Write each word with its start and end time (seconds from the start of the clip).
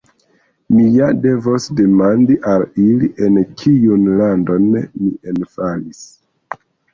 Mi 0.75 0.85
ja 0.99 1.09
devos 1.25 1.67
demandi 1.79 2.37
al 2.53 2.65
ili 2.85 3.09
en 3.27 3.37
kiun 3.61 4.09
landon 4.23 4.67
mi 4.73 5.13
enfalis. 5.35 6.03